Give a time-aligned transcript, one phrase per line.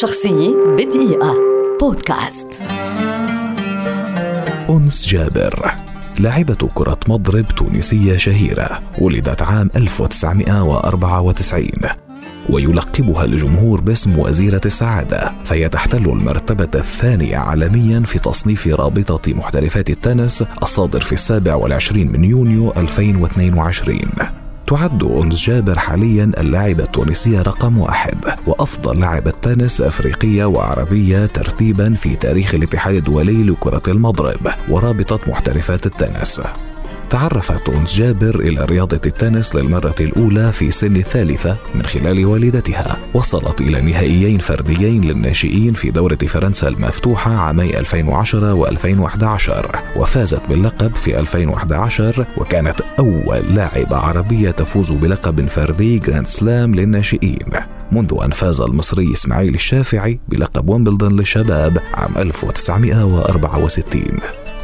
[0.00, 1.34] شخصية بدقيقة.
[1.80, 2.62] بودكاست.
[4.70, 5.74] أنس جابر
[6.18, 11.66] لاعبة كرة مضرب تونسية شهيرة ولدت عام 1994
[12.50, 20.44] ويلقبها الجمهور باسم وزيرة السعادة فهي تحتل المرتبة الثانية عالميا في تصنيف رابطة محترفات التنس
[20.62, 23.98] الصادر في السابع والعشرين من يونيو 2022
[24.72, 28.14] تعد أنس جابر حاليا اللاعبة التونسية رقم واحد
[28.46, 36.40] وأفضل لاعبة تنس أفريقية وعربية ترتيبا في تاريخ الاتحاد الدولي لكرة المضرب ورابطة محترفات التنس.
[37.12, 42.98] تعرفت أنس جابر إلى رياضة التنس للمرة الأولى في سن الثالثة من خلال والدتها.
[43.14, 51.18] وصلت إلى نهائيين فرديين للناشئين في دورة فرنسا المفتوحة عامي 2010 و2011 وفازت باللقب في
[51.18, 57.48] 2011 وكانت أول لاعبة عربية تفوز بلقب فردي Grand Slam للناشئين.
[57.92, 64.02] منذ أن فاز المصري إسماعيل الشافعي بلقب ويمبلدون للشباب عام 1964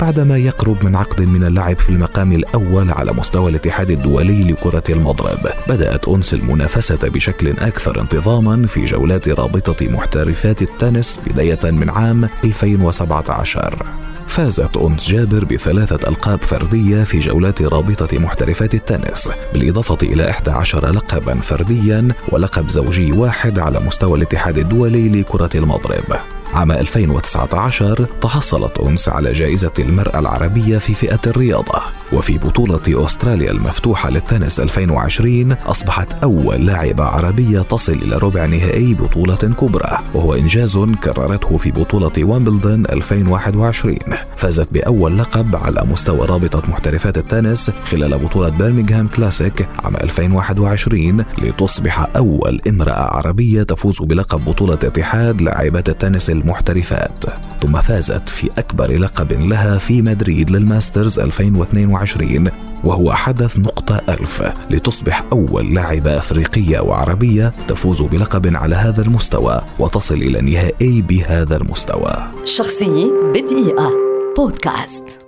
[0.00, 5.38] بعدما يقرب من عقد من اللعب في المقام الأول على مستوى الاتحاد الدولي لكرة المضرب
[5.68, 13.86] بدأت أنس المنافسة بشكل أكثر انتظاما في جولات رابطة محترفات التنس بداية من عام 2017
[14.26, 21.34] فازت أنس جابر بثلاثة ألقاب فردية في جولات رابطة محترفات التنس بالإضافة إلى 11 لقبا
[21.34, 26.33] فرديا ولقب زوجي واحد على مستوى الاتحاد الدولي لكرة المضرب.
[26.54, 31.82] عام 2019 تحصلت أنس على جائزة المرأة العربية في فئة الرياضة.
[32.12, 39.34] وفي بطولة أستراليا المفتوحة للتنس 2020 أصبحت أول لاعبة عربية تصل إلى ربع نهائي بطولة
[39.36, 43.96] كبرى وهو إنجاز كررته في بطولة ويمبلدون 2021
[44.36, 52.06] فازت بأول لقب على مستوى رابطة محترفات التنس خلال بطولة برمنغهام كلاسيك عام 2021 لتصبح
[52.16, 57.24] أول امرأة عربية تفوز بلقب بطولة اتحاد لاعبات التنس المحترفات.
[57.62, 62.50] ثم فازت في أكبر لقب لها في مدريد للماسترز 2022
[62.84, 64.42] وهو حدث نقطة ألف.
[64.70, 72.14] لتصبح أول لاعبة أفريقية وعربية تفوز بلقب على هذا المستوى وتصل إلى النهائي بهذا المستوى.
[72.44, 73.90] شخصية بدقيقة.
[74.36, 75.23] بودكاست.